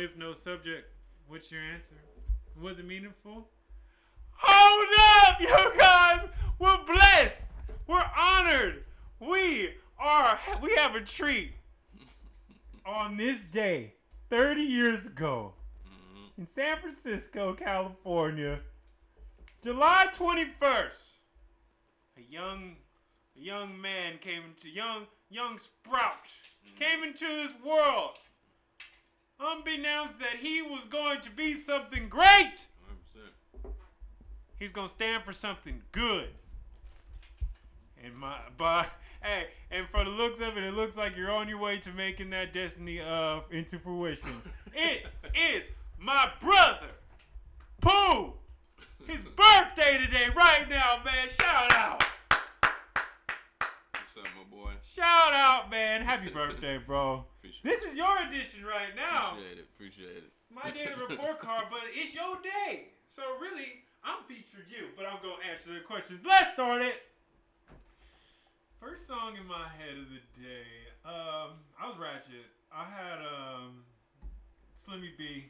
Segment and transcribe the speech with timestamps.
[0.00, 0.90] with no subject.
[1.28, 1.94] What's your answer?
[2.60, 3.48] Was it meaningful?
[4.32, 4.88] Hold
[5.28, 6.26] up, you guys!
[6.58, 7.42] We're blessed.
[7.86, 8.84] We're honored.
[9.18, 10.38] We are.
[10.62, 11.52] We have a treat.
[12.86, 13.94] On this day,
[14.30, 15.52] 30 years ago,
[15.86, 16.40] mm-hmm.
[16.40, 18.60] in San Francisco, California,
[19.62, 21.10] July 21st,
[22.16, 22.76] a young,
[23.36, 26.82] a young man came into young, young sprout mm-hmm.
[26.82, 28.18] came into this world.
[29.42, 32.66] Unbeknownst that he was going to be something great.
[33.64, 33.70] 100%.
[34.58, 36.28] He's gonna stand for something good.
[38.02, 38.90] And my but
[39.22, 41.90] hey, and for the looks of it, it looks like you're on your way to
[41.92, 44.42] making that destiny uh into fruition.
[44.74, 45.68] it is
[45.98, 46.88] my brother,
[47.80, 48.34] Pooh.
[49.06, 51.28] His birthday today, right now, man.
[51.30, 52.04] Shout out.
[54.12, 54.72] What's up, my boy?
[54.82, 56.02] Shout out, man.
[56.02, 57.24] Happy birthday, bro.
[57.38, 59.38] Appreciate This is your edition right now.
[59.38, 59.66] Appreciate it.
[59.76, 60.32] Appreciate it.
[60.50, 62.88] My daily report card, but it's your day.
[63.08, 66.22] So really, I'm featured you, but I'm gonna answer the questions.
[66.26, 67.02] Let's start it.
[68.80, 70.66] First song in my head of the day.
[71.04, 72.50] Um, I was ratchet.
[72.74, 73.84] I had um,
[74.74, 75.46] Slimmy B,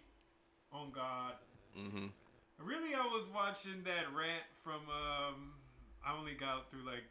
[0.70, 1.32] on God.
[1.78, 2.08] Mm-hmm.
[2.62, 4.82] Really, I was watching that rant from.
[4.92, 5.54] Um,
[6.04, 7.04] I only got through like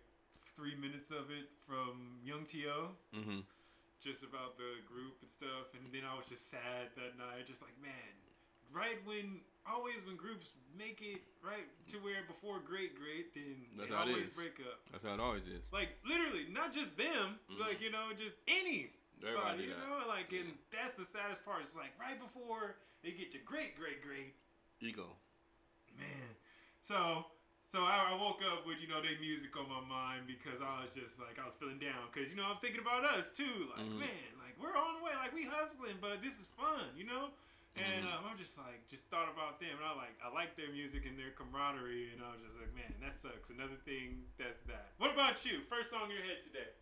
[0.60, 3.48] three minutes of it from Yhung T.O Mm-hmm.
[4.04, 7.64] just about the group and stuff, and then I was just sad that night, just
[7.64, 8.12] like man,
[8.76, 13.90] right when always when groups make it right to where before great great, then That's
[13.92, 14.84] they always break up.
[14.92, 15.64] That's how it always is.
[15.72, 17.60] Like literally, not just them, Mhm.
[17.60, 18.92] like you know, just any.
[19.24, 21.64] Everybody you know, like and that's the saddest part.
[21.64, 24.36] It's like right before they get to great, great, great,
[24.80, 25.16] Ego.
[25.98, 26.36] man.
[26.82, 27.26] So,
[27.70, 30.82] so I, I woke up with you know their music on my mind because I
[30.82, 33.70] was just like I was feeling down because you know I'm thinking about us too.
[33.70, 34.10] Like Mhm.
[34.10, 37.30] man, like we're on the way, like we hustling, but this is fun, you know.
[37.78, 38.12] And Mhm.
[38.12, 41.06] um, I'm just like just thought about them, and I like I like their music
[41.06, 43.54] and their camaraderie, and I was just like, man, that sucks.
[43.54, 44.90] Another thing that's that.
[44.98, 45.62] What about you?
[45.70, 46.74] First song in your head today?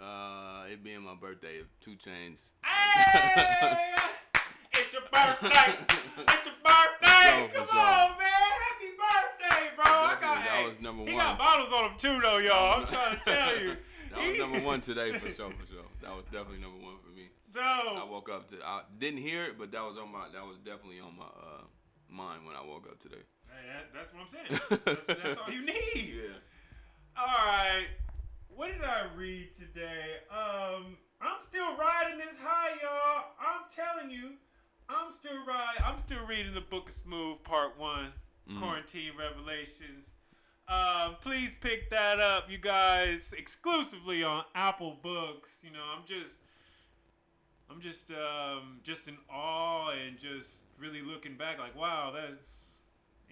[0.00, 2.40] Uh, it being my birthday, 2 Chainz.
[2.64, 3.94] Hey,
[4.72, 5.76] it's your birthday.
[6.24, 7.50] It's your birthday.
[7.54, 8.49] Come on, man.
[9.84, 9.92] Bro.
[9.92, 11.24] I got, that was number he one.
[11.24, 12.80] got bottles on him too, though, y'all.
[12.80, 13.76] I'm trying to tell you.
[14.10, 15.88] that was number one today for sure, for sure.
[16.02, 17.28] That was definitely number one for me.
[17.56, 20.58] I woke up to, I didn't hear it, but that was on my, that was
[20.58, 21.64] definitely on my uh,
[22.08, 23.24] mind when I woke up today.
[23.48, 24.82] hey, that, that's what I'm saying.
[24.84, 25.74] That's, that's all you need.
[26.20, 26.36] Yeah.
[27.16, 27.86] All right.
[28.48, 30.20] What did I read today?
[30.30, 33.24] Um, I'm still riding this high, y'all.
[33.40, 34.32] I'm telling you,
[34.88, 35.82] I'm still riding.
[35.84, 38.12] I'm still reading the Book of Smooth Part One,
[38.50, 38.58] Mhm.
[38.58, 40.12] Quarantine Revelations.
[40.68, 45.60] Um, please pick that up, you guys, exclusively on Apple Books.
[45.64, 46.38] You know, I'm just,
[47.68, 52.46] I'm just, um, just in awe and just really looking back, like, wow, that's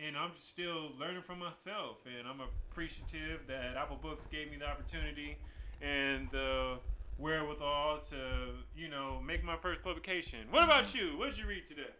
[0.01, 1.99] and I'm still learning from myself.
[2.06, 5.37] And I'm appreciative that Apple Books gave me the opportunity
[5.83, 6.79] and the
[7.19, 10.47] wherewithal to, you know, make my first publication.
[10.50, 11.19] What about you?
[11.19, 11.91] What did you read today?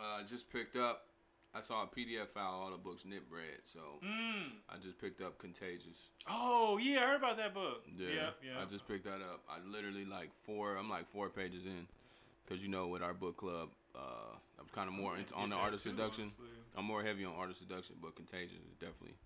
[0.00, 1.08] Uh, just picked up,
[1.54, 4.50] I saw a PDF file, all the books Nip read, so Mm.
[4.68, 5.98] I just picked up Contagious.
[6.28, 7.84] Oh yeah, I heard about that book.
[7.98, 8.30] Yeah, yeah.
[8.44, 8.62] yeah.
[8.62, 9.42] I just picked that up.
[9.48, 10.76] I literally like four.
[10.76, 11.86] I'm like four pages in,
[12.48, 15.56] cause you know with our book club, uh, I'm kind of more into, on the
[15.56, 16.24] that art of too, seduction.
[16.24, 16.46] honestly.
[16.76, 19.16] I'm more heavy on art of seduction, but Contagious is definitely.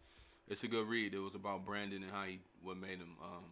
[0.49, 1.13] It's a good read.
[1.15, 3.45] It was about Brandon and how he what made him, um,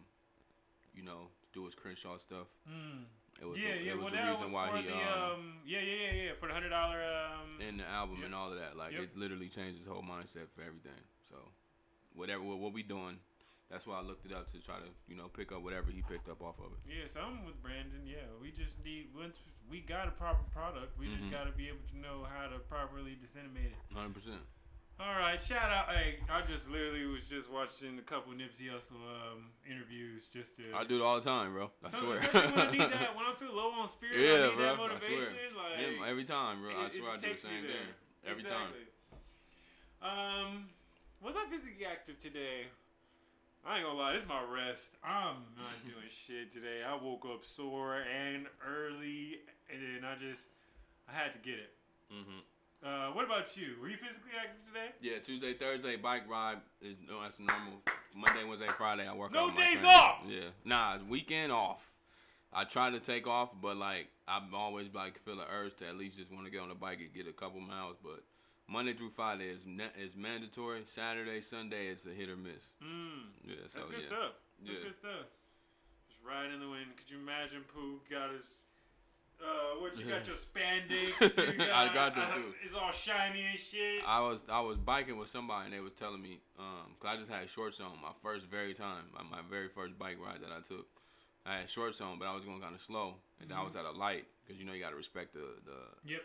[0.95, 2.47] you know, do his Crenshaw stuff.
[2.67, 3.03] Mm.
[3.43, 3.91] It was Yeah, a, yeah.
[3.91, 5.43] it was Well, that reason was why he the um, um.
[5.67, 6.31] Yeah, yeah, yeah, yeah.
[6.39, 7.59] For the hundred dollar um.
[7.59, 8.25] in the album Yep.
[8.31, 8.77] and all of that.
[8.79, 9.03] Like Yep.
[9.03, 10.95] it literally changed his whole mindset for everything.
[11.27, 11.35] So
[12.15, 13.19] whatever what, what we doing,
[13.69, 16.01] that's why I looked it up to try to you know pick up whatever he
[16.07, 16.79] picked up off of it.
[16.87, 18.07] Yeah, something with Brandon.
[18.07, 19.35] Yeah, we just need once
[19.69, 21.17] we got a proper product, we Mhm.
[21.19, 23.79] just got to be able to know how to properly disseminate it.
[23.93, 24.41] Hundred percent.
[25.03, 25.89] All right, shout out.
[25.93, 30.63] Hey, I just literally was just watching a couple Nipsey Hussle um, interviews just to.
[30.73, 31.71] I do it all the time, bro.
[31.83, 32.19] I So, swear.
[32.21, 34.63] When I need that, when I feel low on spirit, I yeah, need bro.
[34.65, 35.17] that I motivation.
[35.51, 35.63] swear.
[35.63, 36.71] Like Yeah, every time, bro.
[36.71, 37.75] I it- swear I do the same thing
[38.25, 38.87] every exactly.
[40.01, 40.69] Um,
[41.21, 42.67] was I physically active today?
[43.65, 44.95] I ain't gonna lie, this is my rest.
[45.03, 46.79] I'm not doing shit today.
[46.87, 49.39] I woke up sore and early,
[49.71, 50.47] and then I just,
[51.09, 51.71] I had to get it.
[52.09, 52.43] time.
[52.83, 53.75] Uh, what about you?
[53.81, 54.89] Were you physically active today?
[55.01, 57.79] Yeah, Tuesday, Thursday bike ride is no, that's normal.
[58.15, 59.31] Monday, Wednesday, Friday I work.
[59.31, 60.19] No out days off!
[60.27, 61.91] Yeah, nah, it's weekend off.
[62.51, 65.95] I try to take off, but like I'm always like feel the urge to at
[65.97, 67.95] least just want to get on the bike and get a couple miles.
[68.03, 68.21] But
[68.67, 70.83] Monday through Friday is ne- is mandatory.
[70.83, 72.63] Saturday, Sunday is a hit or miss.
[72.83, 74.05] Mm, Yeah, so that's good yeah.
[74.07, 74.31] stuff.
[74.61, 74.83] That's Yeah.
[74.83, 75.25] good stuff.
[76.09, 76.97] Just riding in the wind.
[76.97, 78.45] Could you imagine Pooh got his
[79.41, 81.19] Uh, what you got your spandex?
[81.53, 82.53] You got, I got them uh, too.
[82.63, 84.01] It's all shiny and shit.
[84.07, 87.17] I was I was biking with somebody and they was telling me, um, cause I
[87.17, 90.51] just had shorts on my first very time, my, my very first bike ride that
[90.51, 90.87] I took.
[91.45, 93.83] I had shorts on, but I was going kind of slow, and I was at
[93.83, 96.21] a light, cause you know you gotta respect the the yep.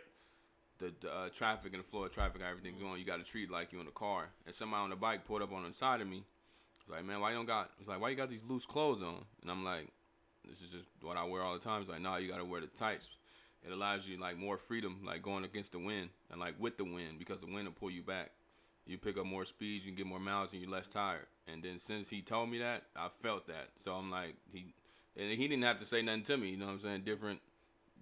[0.78, 3.00] the, the uh, traffic and the flow of traffic, how everything's going.
[3.00, 4.28] You gotta treat like you in the car.
[4.46, 6.22] And somebody on the bike pulled up on the side of me.
[6.80, 7.70] It's like, man, why you don't got?
[7.80, 9.24] It's like, why you got these loose clothes on?
[9.42, 9.88] And I'm like,
[10.48, 11.82] this is just what I wear all the time.
[11.82, 13.10] It's like, nah, you gotta wear the tights.
[13.66, 16.84] It allows you like more freedom, like going against the wind and like with the
[16.84, 18.30] wind because the wind will pull you back.
[18.86, 21.26] You pick up more speed, you can get more miles, and you're less tired.
[21.46, 23.68] And then since he told me that, I felt that.
[23.76, 24.72] So I'm like, he,
[25.14, 26.50] and he didn't have to say nothing to me.
[26.50, 27.02] You know what I'm saying?
[27.04, 27.40] Different,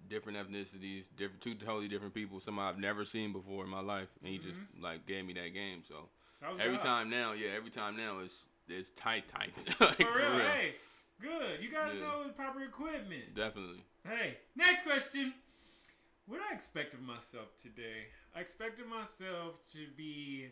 [0.09, 2.39] different ethnicities, different, two totally different people.
[2.39, 4.47] Somebody I've never seen before in my life, and he mm-hmm.
[4.47, 5.83] just like gave me that game.
[5.85, 6.07] So
[6.41, 9.51] That every time now, yeah, every time now it's it's tight, tight.
[9.81, 10.75] like, For real, hey,
[11.21, 11.61] good.
[11.61, 12.01] You gotta Yeah.
[12.01, 13.35] know the proper equipment.
[13.35, 13.83] Definitely.
[14.05, 15.33] Hey, next question.
[16.27, 18.11] What I expect of myself today?
[18.35, 20.47] I expected myself to be,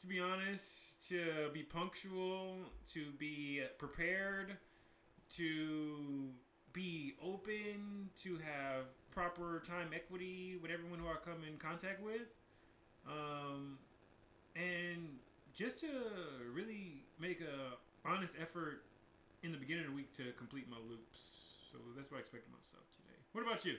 [0.00, 2.56] to be honest, to be punctual,
[2.94, 4.56] to be prepared,
[5.36, 6.30] to
[6.72, 12.32] be open, to have proper time equity with everyone who I come in contact with,
[13.06, 13.76] um,
[14.56, 15.18] and
[15.52, 15.88] just to
[16.50, 18.84] really make a honest effort
[19.42, 21.20] in the beginning of the week to complete my loops.
[21.70, 23.18] So that's what I expected of myself today.
[23.32, 23.74] What about you?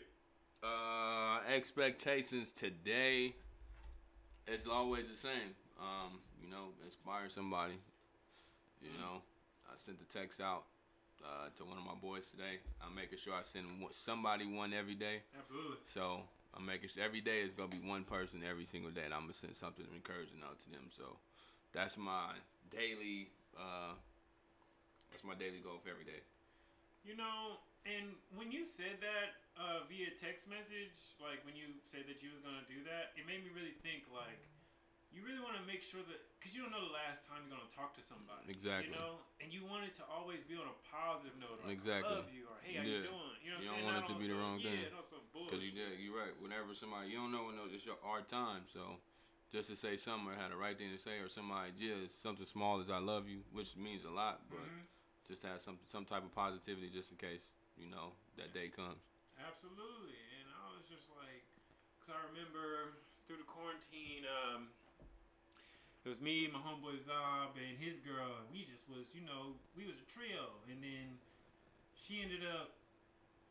[0.63, 3.33] Uh, expectations today
[4.47, 5.55] is always the same.
[5.79, 7.73] Um, you know, inspire somebody.
[8.81, 9.21] You know,
[9.65, 10.63] I sent the text out
[11.23, 12.61] uh, to one of my boys today.
[12.81, 15.21] I'm making sure I send somebody one every day.
[15.37, 15.77] Absolutely.
[15.85, 16.21] So
[16.55, 19.21] I'm making sure every day is gonna be one person every single day, and I'm
[19.21, 20.89] gonna send something encouraging out to them.
[20.95, 21.17] So
[21.73, 22.37] that's my
[22.69, 23.29] daily.
[23.57, 23.93] Uh,
[25.09, 26.21] that's my daily goal for every day.
[27.05, 32.07] You know, and when you said that uh, via text message, like when you said
[32.07, 34.39] that you was gonna do that, it made me really think like
[35.11, 37.51] you really want to make sure that because you don't know the last time you're
[37.51, 38.47] gonna talk to somebody.
[38.47, 38.95] Exactly.
[38.95, 41.59] You know, and you want it to always be on a positive note.
[41.67, 42.15] Like, Exactly.
[42.15, 43.35] I love you, or hey, how you doing?
[43.43, 43.87] You know what You don't saying?
[43.91, 44.79] want Not it to be the wrong thing.
[44.87, 45.51] Yeah, no some bullshit.
[45.51, 46.31] Cause you did, you're right.
[46.39, 48.97] Whenever somebody you don't know when it's your our time, so
[49.51, 52.15] just to say something or had the right thing to say or some idea is
[52.15, 54.87] something small as I love you, which means a lot, but Mhm.
[55.27, 59.03] just have some some type of positivity just in case you know that day comes.
[59.41, 61.41] Absolutely, and I was just like,
[61.97, 62.93] because I remember
[63.25, 64.69] through the quarantine, um,
[66.05, 69.57] it was me, my homeboy Zob, and his girl, and we just was, you know,
[69.73, 71.17] we was a trio, and then
[71.97, 72.77] she ended up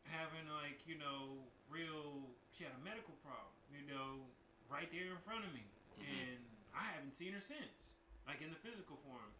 [0.07, 4.27] having like, you know, real, she had a medical problem, you know,
[4.71, 5.67] right there in front of me,
[5.99, 6.07] Mhm.
[6.07, 6.39] and
[6.71, 9.31] I haven't seen her since, like in the physical form.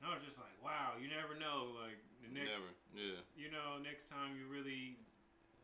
[0.00, 3.20] And I was just like, wow, you never know, like the next Never, yeah.
[3.36, 4.96] you know, next time you really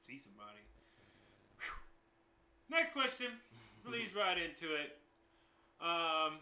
[0.06, 0.62] see somebody.
[1.58, 1.74] Whew.
[2.76, 3.26] Next question.
[3.84, 4.98] Please right into it.
[5.80, 6.38] Um,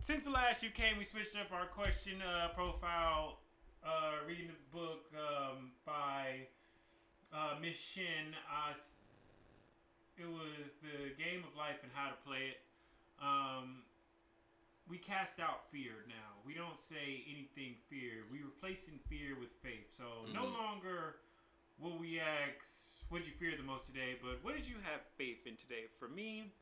[0.00, 3.38] since the last you came, we switched up our question uh, profile.
[3.84, 6.42] Uh, reading the book um, by
[7.32, 8.34] uh, Miss Shinn.
[8.50, 8.74] Uh,
[10.18, 12.58] it was the game of life and how to play it.
[13.22, 13.82] Um,
[14.88, 16.34] we cast out fear now.
[16.44, 18.24] We don't say anything fear.
[18.32, 19.92] We replacing fear with faith.
[19.96, 20.52] So no Mhm.
[20.58, 21.16] longer
[21.78, 25.00] will we ask, "What did you fear the most today?" But what did you have
[25.16, 25.86] faith in today?
[25.98, 26.52] For me,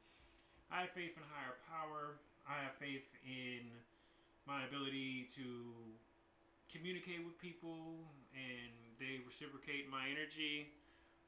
[0.70, 2.18] I have faith in higher power.
[2.48, 3.70] I have faith in
[4.46, 5.72] my ability to
[6.70, 8.04] communicate with people,
[8.34, 10.68] and they reciprocate my energy.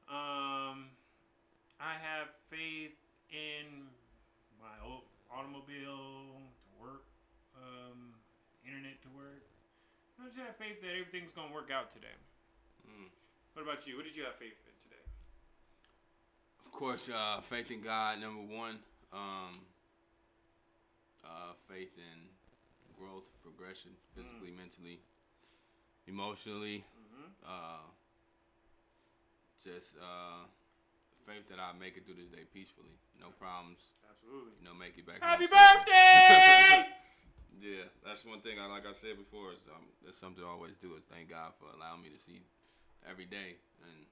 [0.09, 0.90] Um,
[1.81, 2.97] I have faith
[3.31, 3.88] in
[4.61, 4.75] my
[5.31, 7.05] automobile to work,
[7.57, 8.14] um,
[8.64, 9.43] internet to work.
[10.21, 12.16] I just have faith that everything's gonna work out today.
[12.88, 13.11] Mm.
[13.57, 13.97] What about you?
[13.97, 15.01] What did you have faith in today?
[16.61, 18.77] Of course, uh, faith in God, number one.
[19.17, 19.57] Um,
[21.25, 22.21] uh, faith in
[23.01, 25.01] growth, progression, physically, mentally,
[26.05, 26.85] emotionally.
[26.85, 27.33] Mm-hmm.
[27.49, 27.89] Uh,
[29.65, 30.45] just uh,
[31.25, 33.81] faith that I make it through this day peacefully, no problems.
[34.05, 34.53] Absolutely.
[34.61, 35.25] You know, make it back.
[35.25, 36.93] Happy birthday!
[37.57, 38.61] Yeah, that's one thing.
[38.61, 39.49] I like I said before.
[39.57, 40.93] Is um, that's something I always do.
[40.93, 42.45] Is thank God for allowing me to see
[43.09, 44.07] every day, and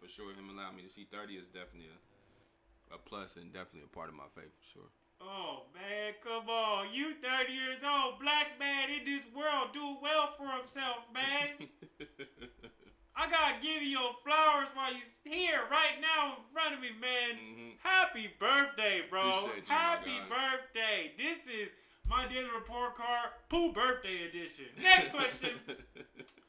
[0.00, 3.82] for sure, Him allowing me to see thirty is definitely a, a plus and definitely
[3.84, 4.90] a part of my faith for sure.
[5.20, 6.92] oh man, come on!
[6.92, 11.68] You 30 years old, black man in this world, do well for himself, man.
[13.18, 16.90] I gotta give you your flowers while you here right now in front of me,
[17.00, 17.32] man.
[17.40, 17.72] Mhm.
[17.82, 19.24] Happy birthday, bro!
[19.56, 21.12] You, Happy birthday!
[21.16, 21.70] This is
[22.06, 24.66] my daily report card, Pooh birthday edition.
[24.82, 25.50] Next question.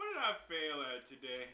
[0.00, 1.52] What did I fail at today?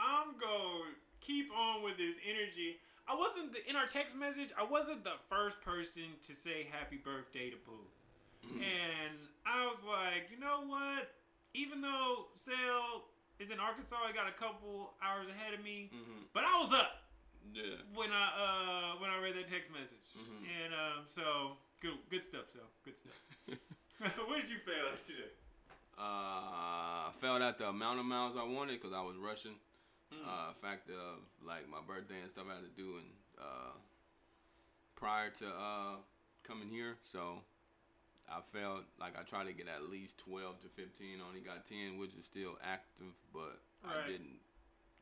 [0.00, 0.96] I'm going.
[0.96, 2.80] To keep on with this energy.
[3.06, 4.48] I wasn't the, in our text message.
[4.56, 7.84] I wasn't the first person to say happy birthday to Pooh,
[8.56, 11.12] and I was like, you know what?
[11.52, 13.04] Even though Sale
[13.38, 16.24] is in Arkansas, he got a couple hours ahead of me, Mhm.
[16.32, 17.04] but I was up
[17.52, 17.76] Yeah.
[17.92, 18.24] when I
[18.96, 20.48] uh when I read that text message, Mhm.
[20.48, 22.48] and um so good good stuff.
[22.50, 23.20] So good stuff.
[24.26, 25.28] what did you fail at today?
[26.00, 29.60] Uh, I felt at the amount of miles I wanted because I was rushing.
[30.10, 30.24] Mm.
[30.24, 33.76] Uh, fact of like my birthday and stuff I had to do and uh,
[34.96, 35.94] prior to uh,
[36.42, 37.44] coming here, so
[38.26, 41.22] I felt like I tried to get at least twelve to fifteen.
[41.22, 44.42] Only got ten, which is still active, but I didn't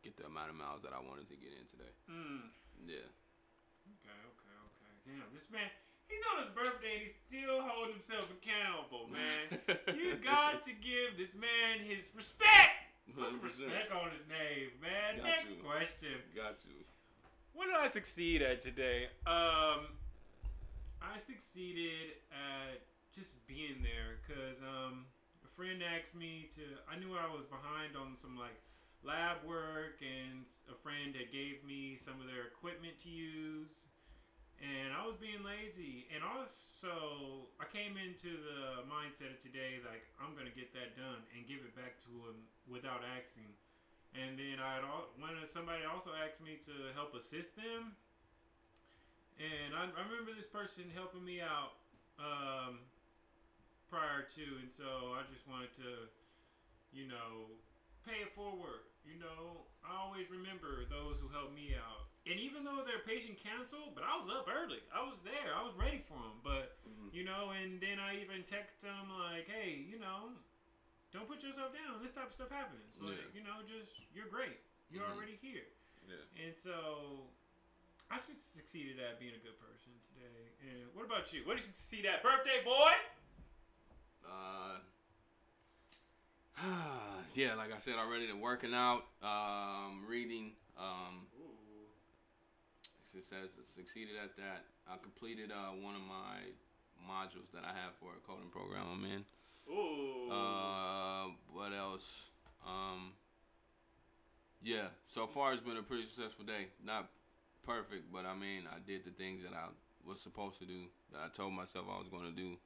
[0.04, 1.94] get the amount of miles that I wanted to get in today.
[2.10, 2.52] Mm.
[2.84, 3.08] Yeah.
[4.02, 4.92] Okay, okay, okay.
[5.08, 5.72] Damn, this man,
[6.08, 9.60] he's on his birthday and he's still holding himself accountable, man.
[9.96, 12.88] you got to give this man his respect.
[13.16, 15.16] Put some respect on his name, man.
[15.16, 15.62] Got Next you.
[15.64, 16.20] question.
[16.36, 16.84] Got you.
[17.54, 19.08] What did I succeed at today?
[19.26, 19.88] Um,
[21.00, 22.84] I succeeded at
[23.14, 25.06] just being there because um,
[25.42, 26.62] a friend asked me to.
[26.86, 28.60] I knew I was behind on some like
[29.02, 33.87] lab work, and a friend had gave me some of their equipment to use,
[34.58, 36.10] and I was being lazy.
[36.10, 41.22] And also, I came into the mindset of today like I'm gonna get that done
[41.34, 43.50] and give it back to him without asking.
[44.16, 44.84] And then I had
[45.20, 47.94] when somebody also asked me to help assist them,
[49.38, 51.78] and I, I remember this person helping me out
[52.18, 52.82] um,
[53.86, 56.10] prior to, and so I just wanted to,
[56.90, 57.52] you know,
[58.02, 58.88] pay it forward.
[59.06, 63.38] You know, I always remember those who helped me out, and even though their patient
[63.42, 64.80] canceled, but I was up early.
[64.92, 65.54] I was there.
[65.56, 66.40] I was ready for them.
[66.44, 67.12] But Mhm.
[67.14, 70.32] you know, and then I even text them like, hey, you know,
[71.12, 72.02] don't put yourself down.
[72.02, 73.00] This type of stuff happens.
[73.00, 73.40] Like, Yeah.
[73.40, 74.58] you know, just you're great.
[74.90, 75.12] You're Mhm.
[75.16, 75.66] already here.
[76.06, 76.44] Yeah.
[76.44, 77.30] And so
[78.10, 80.52] I should succeeded at being a good person today.
[80.62, 81.44] And what about you?
[81.44, 82.22] What did you succeed at?
[82.22, 82.92] Birthday boy?
[84.26, 84.80] Uh,
[87.34, 90.56] yeah, like I said already, the working out, um, reading.
[90.76, 91.26] Um,
[93.14, 94.64] it says succeeded at that.
[94.88, 96.44] I completed uh, one of my
[97.06, 99.24] modules that I have for a coding program I'm in.
[99.70, 100.30] Ooh.
[100.32, 102.30] Uh, what else?
[102.66, 103.12] Um,
[104.62, 106.68] yeah, so far it's been a pretty successful day.
[106.84, 107.08] Not
[107.64, 109.68] perfect, but I mean, I did the things that I
[110.06, 112.56] was supposed to do, that I told myself I was going to do.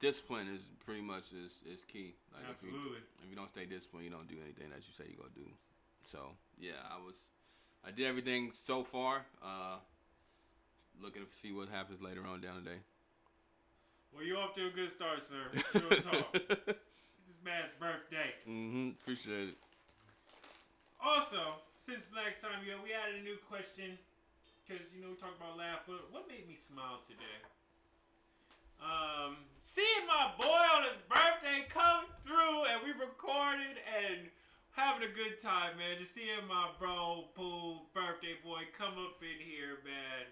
[0.00, 2.16] Discipline is pretty much is, is key.
[2.34, 3.02] Like if you Absolutely.
[3.22, 5.46] if you don't stay disciplined, you don't do anything that you say you're gonna do.
[6.02, 7.14] So yeah, I was,
[7.86, 9.26] I did everything so far.
[9.42, 9.76] Uh,
[11.02, 12.76] looking to see what happens later on down the day.
[14.14, 15.50] Well, you're off to a good start, sir.
[15.74, 16.30] Real talk.
[16.34, 18.34] It's this man's birthday.
[18.48, 18.90] mm-hmm.
[19.00, 19.56] Appreciate it.
[21.02, 23.98] Also, since last time, yo, we added a new question
[24.62, 27.42] because you know we talked about laugh, but what made me smile today?
[28.78, 34.30] Um, seeing my boy on his birthday come through and we recorded and
[34.72, 35.96] having a good time, man.
[35.98, 40.26] Just seeing my bro, Pooh, birthday boy, come up in here, man.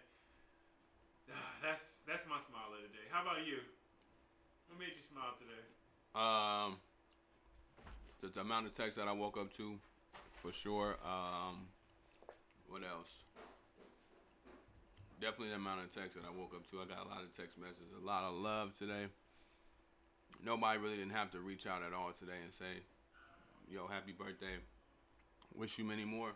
[1.63, 3.07] That's that's my smile of the day.
[3.11, 3.63] How about you?
[4.67, 5.63] What made you smile today?
[6.15, 6.79] Um,
[8.21, 9.79] the, the amount of text that I woke up to,
[10.43, 10.97] for sure.
[11.05, 11.69] Um,
[12.69, 13.25] what else?
[15.21, 16.81] Definitely the amount of text that I woke up to.
[16.81, 19.07] I got a lot of text messages, a lot of love today.
[20.43, 22.83] Nobody really didn't have to reach out at all today and say,
[23.71, 24.57] "Yo, happy birthday!
[25.55, 26.33] Wish you many more."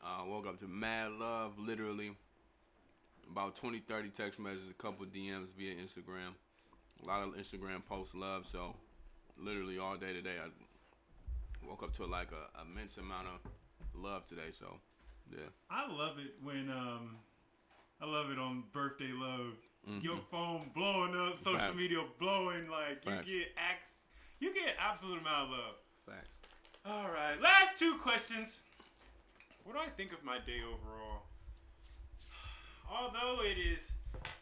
[0.00, 2.12] Uh, woke up to mad love, literally.
[3.30, 6.34] About 20, 30 text messages, a couple DMs via Instagram
[7.02, 8.46] a lot of Instagram posts love.
[8.50, 8.74] So
[9.36, 10.48] literally all day today, I
[11.66, 13.50] woke up to like a immense amount of
[13.94, 14.50] love today.
[14.50, 14.74] So
[15.30, 17.16] yeah, I love it when um,
[18.00, 19.54] I love it on birthday love.
[19.88, 20.02] Mhm.
[20.02, 21.76] Your phone blowing up, social Facts.
[21.76, 23.26] media blowing, like Facts.
[23.26, 23.90] you get ax,
[24.40, 25.74] you get absolute amount of love.
[26.04, 26.28] facts.
[26.86, 28.58] All right, last two questions.
[29.64, 31.22] What do I think of my day overall?
[32.90, 33.90] Although it is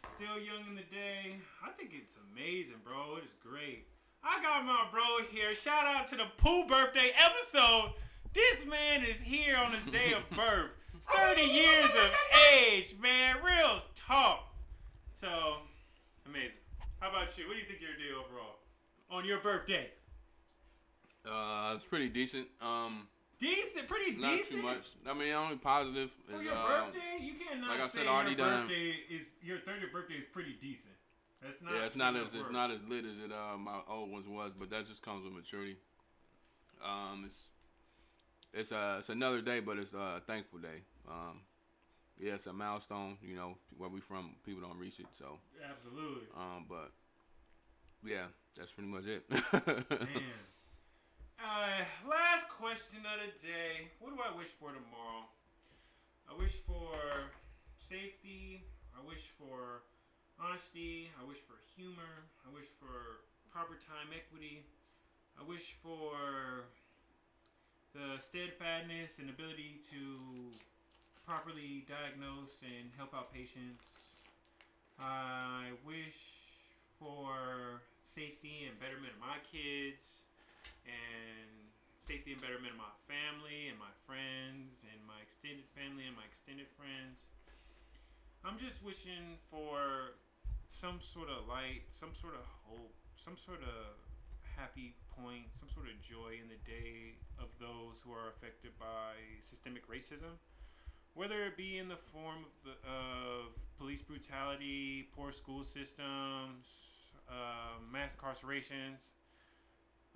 [0.07, 3.17] still young in the day, I think it's amazing, bro.
[3.17, 3.87] It is great.
[4.23, 5.53] I got my bro here.
[5.55, 7.91] Shout out to the Pooh birthday episode.
[8.33, 10.71] This man is here on his day of birth.
[11.15, 12.11] 30 years of
[12.53, 13.37] age, man.
[13.43, 14.53] Real talk.
[15.13, 15.57] So,
[16.25, 16.57] amazing.
[16.99, 17.47] How about you?
[17.47, 18.55] What do you think of your day overall?
[19.09, 19.89] On your birthday?
[21.77, 22.47] Uh, it's pretty decent.
[22.61, 23.07] Um,
[23.39, 24.61] Decent, pretty not decent.
[24.61, 24.87] too much.
[25.07, 28.07] I mean, only positive For is your um, birthday, you cannot like I say said,
[28.07, 30.95] already your done- birthday is your 30th birthday is pretty decent.
[31.43, 31.75] That's not.
[31.75, 34.53] yeah, it's not as it's not as lit as it uh my old ones was,
[34.57, 35.77] but that just comes with maturity.
[36.83, 37.39] Um, it's
[38.55, 40.81] it's uh it's another day, but it's uh, a thankful day.
[41.07, 41.41] Um,
[42.19, 43.17] yeah, it's a milestone.
[43.21, 45.05] You know, where we from, people don't reach it.
[45.11, 46.25] So, Absolutely.
[46.35, 46.89] um, but
[48.03, 48.25] yeah,
[48.57, 49.29] that's pretty much it.
[49.67, 50.23] Man.
[51.37, 53.93] Uh, last question of the day.
[54.01, 55.29] What do I wish for tomorrow?
[56.25, 56.97] I wish for
[57.77, 58.65] safety.
[58.97, 59.85] I wish for
[60.41, 61.13] honesty.
[61.13, 62.25] I wish for humor.
[62.41, 63.21] I wish for
[63.53, 64.65] proper time equity.
[65.37, 66.65] I wish for
[67.93, 70.49] the steadfastness and ability to
[71.21, 73.85] properly diagnose and help out patients.
[74.99, 76.17] I wish
[76.97, 80.26] for safety and betterment of my kids
[80.87, 81.67] and
[81.99, 86.23] safety and betterment of my family and my friends and my extended family and my
[86.23, 87.27] extended friends.
[88.47, 90.15] I'm just wishing for
[90.71, 93.99] some sort of light, some sort of hope, some sort of
[94.55, 99.19] happy point, some sort of joy in the day of those who are affected by
[99.39, 100.39] systemic racism.
[101.13, 106.71] Whether it be in the form of, the, of police brutality, poor school systems,
[107.27, 109.09] uh, mass incarcerations,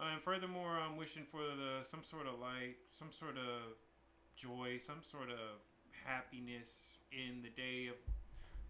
[0.01, 3.77] uh, and furthermore, I'm wishing for the some sort of light, some sort of
[4.35, 5.61] joy, some sort of
[6.05, 7.95] happiness in the day of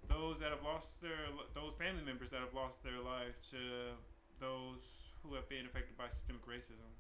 [0.10, 3.96] those that have lost their those family members that have lost their lives to
[4.40, 6.92] those who have been affected by systemic racism.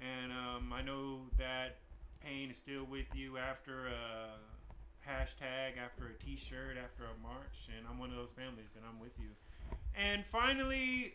[0.00, 1.78] And um, I know that
[2.24, 4.38] pain is still with you after a
[5.04, 9.00] hashtag, after a T-shirt, after a march, and I'm one of those families, and I'm
[9.00, 9.30] with you.
[9.96, 11.14] And finally,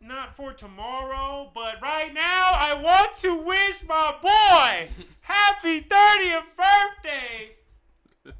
[0.00, 7.56] not for tomorrow, but right now, I want to wish my boy happy 30th birthday.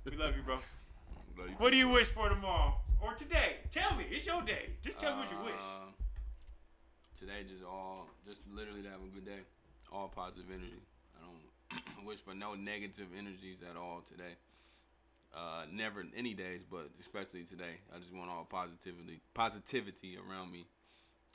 [0.04, 0.54] We love you, bro.
[0.56, 1.94] Love you What too, do you bro.
[1.94, 3.56] wish for tomorrow or today?
[3.70, 4.70] Tell me, it's your day.
[4.82, 5.54] Just tell me what you wish.
[5.62, 5.90] Uh,
[7.18, 9.40] Today, just all, just literally to have a good day.
[9.90, 10.82] All positive energy.
[11.16, 14.36] I don't wish for no negative energies at all today.
[15.34, 17.80] Uh, never any days, but especially today.
[17.94, 20.66] I just want all positivity, positivity around me.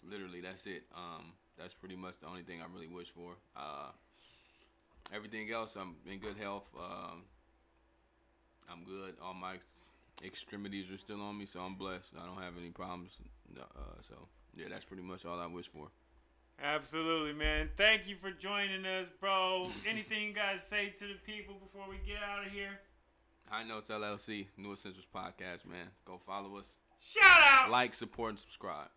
[0.09, 0.83] Literally, that's it.
[0.95, 3.33] Um, that's pretty much the only thing I really wish for.
[3.55, 3.89] Uh,
[5.13, 6.69] everything else, I'm in good health.
[6.77, 7.23] Um,
[8.69, 9.15] I'm good.
[9.23, 9.85] All my ex-
[10.25, 12.11] extremities are still on me, so I'm blessed.
[12.21, 13.11] I don't have any problems.
[13.57, 13.63] Uh,
[14.07, 14.15] so
[14.55, 15.87] yeah, that's pretty much all I wish for.
[16.63, 17.69] Absolutely, man.
[17.75, 19.69] Thank you for joining us, bro.
[19.87, 22.79] Anything you guys say to the people before we get out of here?
[23.49, 25.87] High Notes LLC, New Essentials Podcast, man.
[26.05, 27.69] Go follow us, Shout out.
[27.71, 28.87] like, support, and subscribe.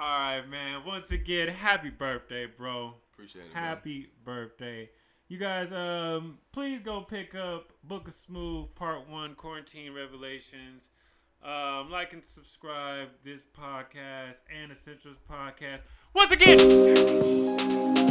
[0.00, 0.84] All right, man.
[0.84, 2.94] Once again, happy birthday, bro.
[3.12, 3.54] Appreciate it.
[3.54, 3.62] man.
[3.64, 4.90] Happy birthday.
[5.28, 10.90] You guys, um, please go pick up Book of Smooth Part 1 Quarantine Revelations.
[11.42, 15.82] Um, like and subscribe this podcast and Essentials Podcast.
[16.14, 18.01] Once again,